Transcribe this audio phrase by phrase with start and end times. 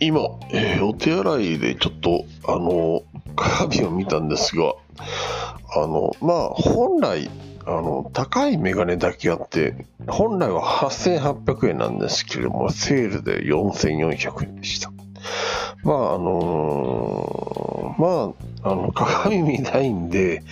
[0.00, 0.20] 今、
[0.50, 3.02] えーお手洗いでちょっと、あの、
[3.34, 4.74] 鏡を見たんですが、
[5.74, 7.30] あの、まあ、本来、
[7.66, 14.90] あの、高いメガネだけあって、本来は8800円なんですけれども、セールで4400円でした。
[15.82, 20.42] まあ、あのーまあ、あの、鏡見たいんで、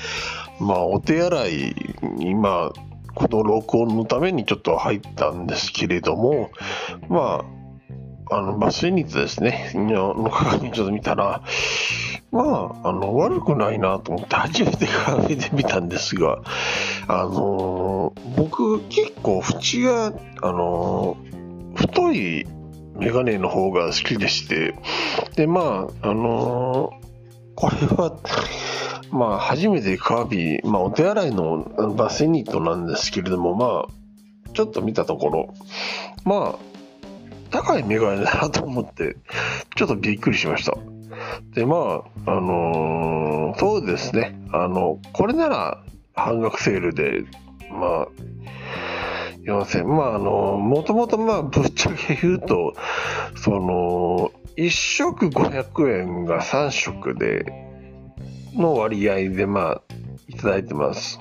[0.61, 1.75] まあ、お手洗い、
[2.21, 2.73] 今、
[3.15, 6.51] この録音のためにちょっと入ったんですけれども、
[7.09, 7.64] まあ、
[8.31, 11.43] あの、まあ、先日ですね、の鏡ちょっと見たら、
[12.33, 16.43] まあ、あの、悪くないなと思って初めて鏡で見たんですが、
[17.07, 22.47] あのー僕結構縁が、あのー太い
[22.97, 24.75] メガネの方が好きでして、
[25.37, 27.05] で、まあ、あのー
[27.57, 28.19] これは、
[29.13, 35.55] まあ、初めてカービィ、まあ、お手洗いのあのバセニットなんですけれども、まあ、ちょっと見たところ、
[36.25, 36.74] まあ、
[37.55, 39.17] 高いメガネだなと思って、
[39.77, 40.77] ちょっとびっくりしました。
[41.55, 47.23] で、まあ、あのーそうですね、あの、これなら半額セールで、
[47.71, 48.09] まあ、
[49.45, 52.75] 4000、まあ、あの、もともと、まあ、ぶっちゃけ言うと、
[53.37, 57.45] その、1食500円が3食で、
[58.55, 59.83] の割合で、まあ、
[60.27, 61.21] いただいてます。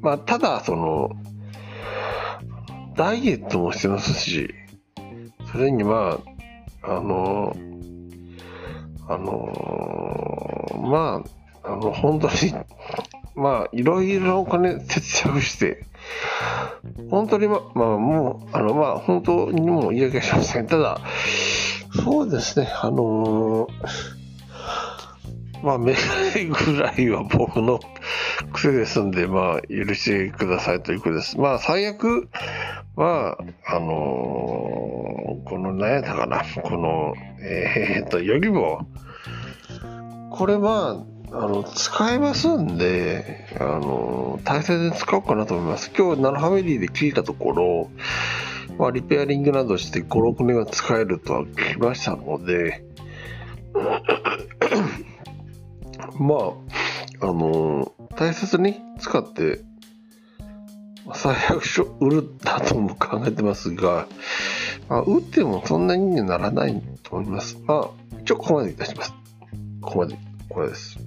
[0.00, 1.10] まあ、ただ、その、
[2.96, 4.54] ダイエットもしてますし、
[5.50, 6.18] それにま
[6.82, 7.56] あ、あの、
[9.08, 11.22] あの、ま
[11.64, 12.34] あ、あの、本当に、
[13.34, 15.84] まあ、いろいろお金節約して、
[17.10, 20.66] 本当にま、まあ、もう、あの、まあ、本当にもう言い訳しません。
[20.66, 21.00] ただ、
[22.04, 23.68] そうですね、あの
[25.62, 25.98] まあ、メガ
[26.34, 27.80] ネぐらいは僕の
[28.52, 31.38] 癖ですんで、まあ、許してくださいということです。
[31.38, 32.28] まあ、最悪
[32.94, 34.85] は、あの
[35.44, 38.84] この、何やったかな、この、えーっと、ヨギボー。
[40.30, 45.90] これまあ、の、使えますんで、あの大切に使おうかなと思います。
[45.96, 47.90] 今日、ナノファミリーで聞いたところ、
[48.78, 52.84] まあ、リペアリングなどして5、6年が使えるとは聞きましたので、
[56.18, 56.36] ま
[57.22, 59.62] あ、あの大切に使って、
[61.14, 64.06] 最悪書売るだとも考えてますが、
[64.88, 67.58] まあ、打ってもそんなにならないと思います。
[67.66, 69.12] まあ、一応ここまでいたします。
[69.80, 70.98] ここまで、これです。